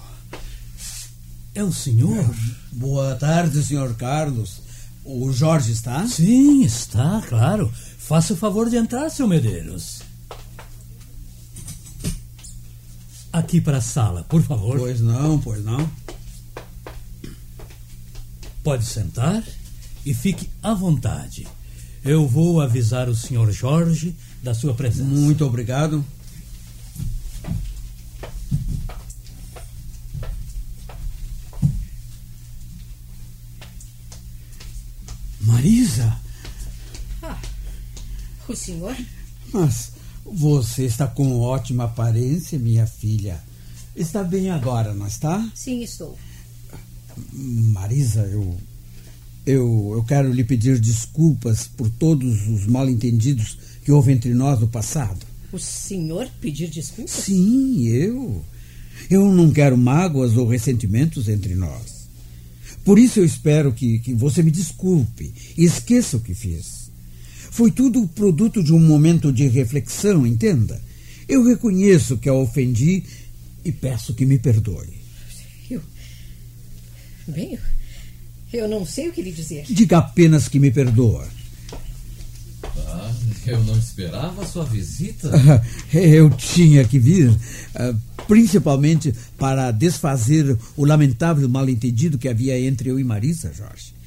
é 1.54 1.62
o 1.62 1.72
senhor? 1.72 2.24
Boa 2.70 3.16
tarde, 3.16 3.64
senhor 3.64 3.94
Carlos. 3.96 4.67
O 5.10 5.32
Jorge 5.32 5.72
está? 5.72 6.06
Sim, 6.06 6.62
está, 6.62 7.22
claro. 7.26 7.72
Faça 7.96 8.34
o 8.34 8.36
favor 8.36 8.68
de 8.68 8.76
entrar, 8.76 9.08
seu 9.08 9.26
Medeiros. 9.26 10.02
Aqui 13.32 13.58
para 13.58 13.78
a 13.78 13.80
sala, 13.80 14.22
por 14.24 14.42
favor. 14.42 14.78
Pois 14.78 15.00
não, 15.00 15.38
pois 15.38 15.64
não. 15.64 15.90
Pode 18.62 18.84
sentar 18.84 19.42
e 20.04 20.12
fique 20.12 20.50
à 20.62 20.74
vontade. 20.74 21.48
Eu 22.04 22.28
vou 22.28 22.60
avisar 22.60 23.08
o 23.08 23.16
senhor 23.16 23.50
Jorge 23.50 24.14
da 24.42 24.52
sua 24.52 24.74
presença. 24.74 25.08
Muito 25.08 25.42
obrigado. 25.42 26.04
Marisa, 35.40 36.18
Ah, 37.22 37.38
o 38.48 38.54
senhor? 38.68 38.96
mas 39.52 39.92
você 40.24 40.84
está 40.84 41.06
com 41.06 41.40
ótima 41.40 41.84
aparência, 41.84 42.58
minha 42.58 42.86
filha. 42.86 43.40
Está 43.96 44.22
bem 44.22 44.50
agora, 44.50 44.94
não 44.94 45.06
está? 45.06 45.50
Sim, 45.54 45.82
estou. 45.82 46.16
Marisa, 47.32 48.20
eu, 48.26 48.56
eu, 49.46 49.92
eu 49.94 50.04
quero 50.04 50.32
lhe 50.32 50.44
pedir 50.44 50.78
desculpas 50.78 51.66
por 51.66 51.88
todos 51.90 52.46
os 52.46 52.66
mal-entendidos 52.66 53.58
que 53.82 53.90
houve 53.90 54.12
entre 54.12 54.34
nós 54.34 54.60
no 54.60 54.68
passado. 54.68 55.26
O 55.50 55.58
senhor 55.58 56.28
pedir 56.40 56.68
desculpas? 56.68 57.10
Sim, 57.10 57.88
eu. 57.88 58.44
Eu 59.10 59.32
não 59.32 59.50
quero 59.50 59.78
mágoas 59.78 60.36
ou 60.36 60.46
ressentimentos 60.46 61.28
entre 61.28 61.54
nós. 61.54 62.06
Por 62.84 62.98
isso 62.98 63.18
eu 63.18 63.24
espero 63.24 63.72
que, 63.72 63.98
que 64.00 64.14
você 64.14 64.42
me 64.42 64.50
desculpe 64.50 65.32
e 65.56 65.64
esqueça 65.64 66.18
o 66.18 66.20
que 66.20 66.34
fiz. 66.34 66.87
Foi 67.58 67.72
tudo 67.72 68.06
produto 68.06 68.62
de 68.62 68.72
um 68.72 68.78
momento 68.78 69.32
de 69.32 69.48
reflexão, 69.48 70.24
entenda. 70.24 70.80
Eu 71.28 71.44
reconheço 71.44 72.16
que 72.16 72.28
a 72.28 72.32
ofendi 72.32 73.02
e 73.64 73.72
peço 73.72 74.14
que 74.14 74.24
me 74.24 74.38
perdoe. 74.38 74.86
Eu. 75.68 75.82
Bem, 77.26 77.58
eu, 78.52 78.68
não 78.68 78.86
sei 78.86 79.08
o 79.08 79.12
que 79.12 79.20
lhe 79.20 79.32
dizer. 79.32 79.64
Diga 79.68 79.98
apenas 79.98 80.46
que 80.46 80.60
me 80.60 80.70
perdoa. 80.70 81.26
Ah, 82.62 83.12
eu 83.44 83.64
não 83.64 83.76
esperava 83.76 84.44
a 84.44 84.46
sua 84.46 84.64
visita. 84.64 85.28
Eu 85.92 86.30
tinha 86.30 86.84
que 86.84 87.00
vir, 87.00 87.36
ah, 87.74 87.92
principalmente 88.28 89.12
para 89.36 89.72
desfazer 89.72 90.56
o 90.76 90.84
lamentável 90.84 91.48
mal-entendido 91.48 92.18
que 92.18 92.28
havia 92.28 92.56
entre 92.60 92.88
eu 92.90 93.00
e 93.00 93.04
Marisa, 93.04 93.52
Jorge. 93.52 93.97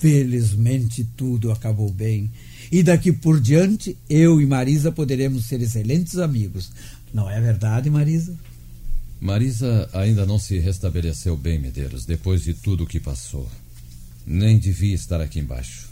Felizmente 0.00 1.04
tudo 1.14 1.52
acabou 1.52 1.92
bem. 1.92 2.30
E 2.72 2.82
daqui 2.82 3.12
por 3.12 3.38
diante, 3.38 3.98
eu 4.08 4.40
e 4.40 4.46
Marisa 4.46 4.90
poderemos 4.90 5.44
ser 5.44 5.60
excelentes 5.60 6.16
amigos. 6.16 6.72
Não 7.12 7.28
é 7.28 7.38
verdade, 7.38 7.90
Marisa? 7.90 8.34
Marisa 9.20 9.90
ainda 9.92 10.24
não 10.24 10.38
se 10.38 10.58
restabeleceu 10.58 11.36
bem, 11.36 11.58
Medeiros, 11.58 12.06
depois 12.06 12.42
de 12.42 12.54
tudo 12.54 12.84
o 12.84 12.86
que 12.86 12.98
passou. 12.98 13.46
Nem 14.26 14.58
devia 14.58 14.94
estar 14.94 15.20
aqui 15.20 15.38
embaixo. 15.38 15.90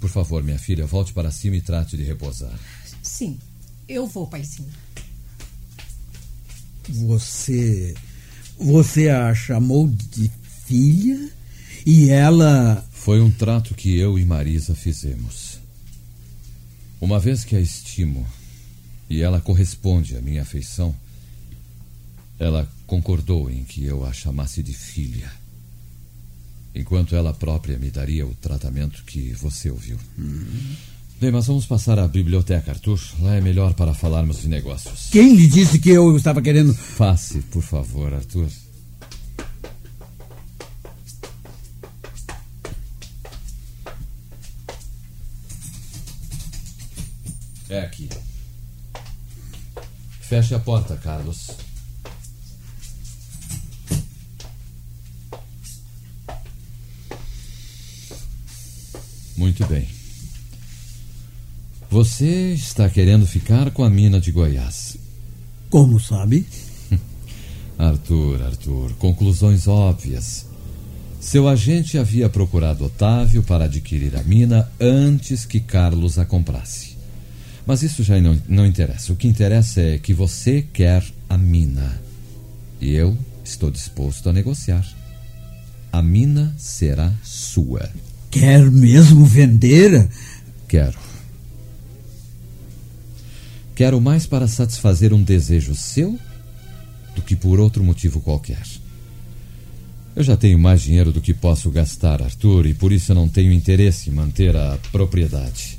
Por 0.00 0.10
favor, 0.10 0.42
minha 0.42 0.58
filha, 0.58 0.84
volte 0.84 1.12
para 1.12 1.30
cima 1.30 1.54
e 1.54 1.60
trate 1.60 1.96
de 1.96 2.02
repousar. 2.02 2.58
Sim, 3.00 3.38
eu 3.88 4.08
vou, 4.08 4.26
paizinho. 4.26 4.68
Você. 6.88 7.94
Você 8.58 9.08
a 9.08 9.32
chamou 9.34 9.86
de 9.86 10.28
filha? 10.66 11.30
E 11.86 12.10
ela. 12.10 12.84
Foi 13.08 13.22
um 13.22 13.30
trato 13.30 13.74
que 13.74 13.98
eu 13.98 14.18
e 14.18 14.24
Marisa 14.26 14.74
fizemos. 14.74 15.58
Uma 17.00 17.18
vez 17.18 17.42
que 17.42 17.56
a 17.56 17.58
estimo 17.58 18.26
e 19.08 19.22
ela 19.22 19.40
corresponde 19.40 20.14
à 20.14 20.20
minha 20.20 20.42
afeição, 20.42 20.94
ela 22.38 22.70
concordou 22.86 23.50
em 23.50 23.64
que 23.64 23.82
eu 23.82 24.04
a 24.04 24.12
chamasse 24.12 24.62
de 24.62 24.74
filha, 24.74 25.32
enquanto 26.74 27.16
ela 27.16 27.32
própria 27.32 27.78
me 27.78 27.90
daria 27.90 28.26
o 28.26 28.34
tratamento 28.34 29.02
que 29.06 29.32
você 29.32 29.70
ouviu. 29.70 29.96
Bem, 31.18 31.32
mas 31.32 31.46
vamos 31.46 31.64
passar 31.64 31.98
à 31.98 32.06
biblioteca, 32.06 32.72
Arthur. 32.72 33.00
Lá 33.20 33.36
é 33.36 33.40
melhor 33.40 33.72
para 33.72 33.94
falarmos 33.94 34.42
de 34.42 34.48
negócios. 34.48 35.08
Quem 35.10 35.34
lhe 35.34 35.48
disse 35.48 35.78
que 35.78 35.88
eu 35.88 36.14
estava 36.14 36.42
querendo. 36.42 36.76
Passe, 36.98 37.40
por 37.40 37.62
favor, 37.62 38.12
Arthur. 38.12 38.50
É 47.68 47.80
aqui. 47.80 48.08
Feche 50.20 50.54
a 50.54 50.58
porta, 50.58 50.96
Carlos. 50.96 51.50
Muito 59.36 59.64
bem. 59.66 59.88
Você 61.90 62.52
está 62.52 62.90
querendo 62.90 63.26
ficar 63.26 63.70
com 63.70 63.84
a 63.84 63.88
mina 63.88 64.20
de 64.20 64.32
Goiás. 64.32 64.98
Como 65.70 65.98
sabe? 65.98 66.46
Arthur, 67.78 68.42
Arthur, 68.42 68.92
conclusões 68.94 69.66
óbvias. 69.66 70.46
Seu 71.20 71.48
agente 71.48 71.96
havia 71.96 72.28
procurado 72.28 72.84
Otávio 72.84 73.42
para 73.42 73.64
adquirir 73.64 74.16
a 74.16 74.22
mina 74.22 74.70
antes 74.80 75.46
que 75.46 75.60
Carlos 75.60 76.18
a 76.18 76.24
comprasse. 76.24 76.97
Mas 77.68 77.82
isso 77.82 78.02
já 78.02 78.18
não, 78.18 78.40
não 78.48 78.64
interessa. 78.64 79.12
O 79.12 79.16
que 79.16 79.28
interessa 79.28 79.82
é 79.82 79.98
que 79.98 80.14
você 80.14 80.62
quer 80.72 81.04
a 81.28 81.36
mina. 81.36 82.00
E 82.80 82.94
eu 82.94 83.14
estou 83.44 83.70
disposto 83.70 84.26
a 84.26 84.32
negociar. 84.32 84.88
A 85.92 86.00
mina 86.00 86.54
será 86.56 87.12
sua. 87.22 87.90
Quer 88.30 88.70
mesmo 88.70 89.22
vender? 89.26 90.08
Quero. 90.66 90.98
Quero 93.74 94.00
mais 94.00 94.24
para 94.24 94.48
satisfazer 94.48 95.12
um 95.12 95.22
desejo 95.22 95.74
seu 95.74 96.18
do 97.14 97.20
que 97.20 97.36
por 97.36 97.60
outro 97.60 97.84
motivo 97.84 98.18
qualquer. 98.18 98.66
Eu 100.16 100.22
já 100.22 100.38
tenho 100.38 100.58
mais 100.58 100.80
dinheiro 100.80 101.12
do 101.12 101.20
que 101.20 101.34
posso 101.34 101.70
gastar, 101.70 102.22
Arthur, 102.22 102.64
e 102.64 102.72
por 102.72 102.92
isso 102.92 103.12
eu 103.12 103.16
não 103.16 103.28
tenho 103.28 103.52
interesse 103.52 104.08
em 104.08 104.14
manter 104.14 104.56
a 104.56 104.78
propriedade. 104.90 105.77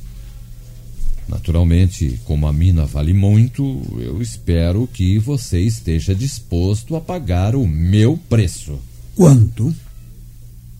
Naturalmente, 1.30 2.20
como 2.26 2.48
a 2.48 2.54
mina 2.54 2.86
vale 2.86 3.14
muito, 3.14 3.82
eu 4.00 4.20
espero 4.20 4.90
que 4.92 5.20
você 5.20 5.60
esteja 5.60 6.16
disposto 6.16 6.96
a 6.96 7.02
pagar 7.02 7.56
o 7.56 7.68
meu 7.68 8.18
preço. 8.28 8.80
Quanto? 9.16 9.74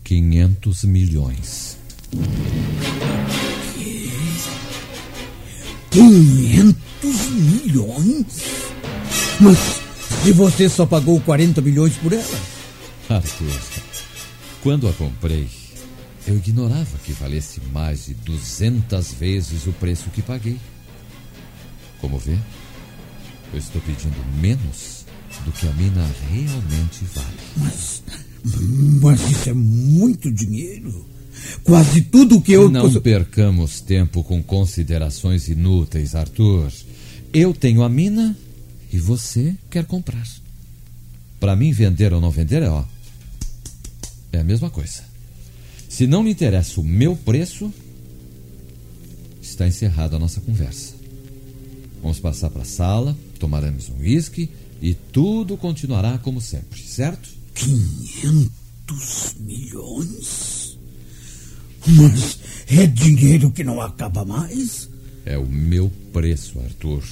500 0.02 0.84
milhões. 0.84 1.78
500 5.90 7.30
milhões? 7.30 8.26
Mas 9.38 9.58
se 10.24 10.32
você 10.32 10.68
só 10.68 10.84
pagou 10.84 11.20
40 11.20 11.60
milhões 11.60 11.96
por 11.96 12.12
ela? 12.12 12.40
Arthur, 13.08 13.60
quando 14.62 14.88
a 14.88 14.92
comprei, 14.92 15.48
eu 16.26 16.36
ignorava 16.36 16.98
que 17.04 17.12
valesse 17.12 17.60
mais 17.72 18.06
de 18.06 18.14
200 18.14 19.12
vezes 19.14 19.66
o 19.66 19.72
preço 19.72 20.10
que 20.10 20.22
paguei. 20.22 20.58
Como 22.00 22.18
vê, 22.18 22.36
eu 23.52 23.58
estou 23.58 23.80
pedindo 23.82 24.16
menos 24.40 25.04
do 25.44 25.52
que 25.52 25.66
a 25.66 25.72
mina 25.72 26.06
realmente 26.30 27.04
vale. 27.14 27.26
Mas, 27.56 28.02
mas 29.02 29.30
isso 29.30 29.50
é 29.50 29.54
muito 29.54 30.30
dinheiro. 30.30 31.06
Quase 31.64 32.02
tudo 32.02 32.40
que 32.40 32.52
eu. 32.52 32.70
Não 32.70 32.92
percamos 33.00 33.80
tempo 33.80 34.22
com 34.22 34.42
considerações 34.42 35.48
inúteis, 35.48 36.14
Arthur. 36.14 36.70
Eu 37.32 37.54
tenho 37.54 37.82
a 37.82 37.88
mina 37.88 38.36
e 38.92 38.98
você 38.98 39.54
quer 39.70 39.84
comprar. 39.84 40.26
Para 41.38 41.56
mim, 41.56 41.72
vender 41.72 42.12
ou 42.12 42.20
não 42.20 42.30
vender 42.30 42.62
é 42.62 42.68
ó. 42.68 42.84
É 44.32 44.40
a 44.40 44.44
mesma 44.44 44.68
coisa. 44.68 45.09
Se 46.00 46.06
não 46.06 46.24
lhe 46.24 46.30
interessa 46.30 46.80
o 46.80 46.82
meu 46.82 47.14
preço, 47.14 47.70
está 49.42 49.68
encerrada 49.68 50.16
a 50.16 50.18
nossa 50.18 50.40
conversa. 50.40 50.94
Vamos 52.00 52.18
passar 52.18 52.48
para 52.48 52.62
a 52.62 52.64
sala, 52.64 53.14
tomaremos 53.38 53.90
um 53.90 53.98
uísque 53.98 54.48
e 54.80 54.94
tudo 54.94 55.58
continuará 55.58 56.16
como 56.16 56.40
sempre, 56.40 56.80
certo? 56.80 57.28
500 57.54 59.34
milhões? 59.40 60.78
Mas 61.86 62.38
é 62.66 62.86
dinheiro 62.86 63.50
que 63.50 63.62
não 63.62 63.78
acaba 63.78 64.24
mais? 64.24 64.88
É 65.26 65.36
o 65.36 65.46
meu 65.46 65.92
preço, 66.14 66.60
Arthur. 66.60 67.04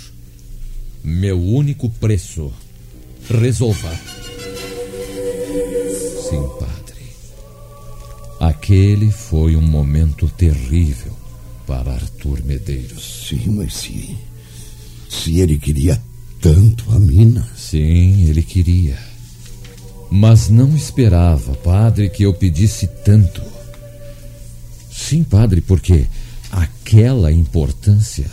Meu 1.05 1.39
único 1.39 1.91
preço. 1.91 2.51
Resolva. 3.29 3.95
Sim, 6.31 6.41
padre. 6.59 6.88
Aquele 8.41 9.11
foi 9.11 9.57
um 9.57 9.63
momento 9.63 10.29
terrível 10.29 11.13
para 11.67 11.93
Arthur 11.93 12.43
Medeiros. 12.45 13.27
Sim, 13.29 13.51
mas 13.51 13.75
se. 13.75 14.17
Se 15.09 15.41
ele 15.41 15.59
queria 15.59 16.01
tanto 16.41 16.91
a 16.93 16.99
mina. 17.01 17.47
Sim, 17.57 18.29
ele 18.29 18.43
queria. 18.43 18.97
Mas 20.11 20.49
não 20.49 20.75
esperava, 20.75 21.55
padre, 21.57 22.09
que 22.09 22.23
eu 22.23 22.33
pedisse 22.33 22.87
tanto. 23.05 23.43
Sim, 24.91 25.25
padre, 25.25 25.61
porque 25.61 26.07
aquela 26.51 27.33
importância 27.33 28.31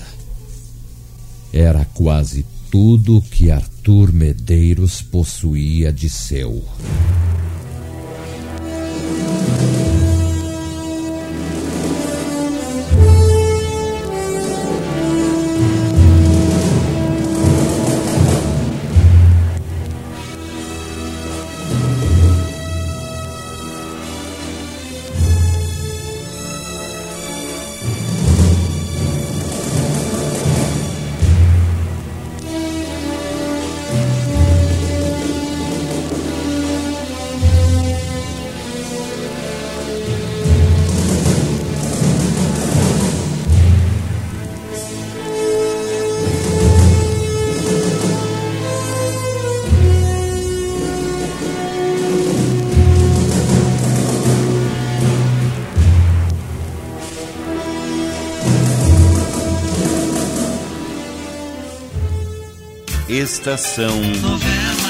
era 1.52 1.84
quase 1.86 2.46
tudo 2.70 3.22
que 3.22 3.50
Arthur 3.50 4.14
Medeiros 4.14 5.02
possuía 5.02 5.92
de 5.92 6.10
seu. 6.10 6.64
Estação 63.18 64.02
Novela. 64.22 64.85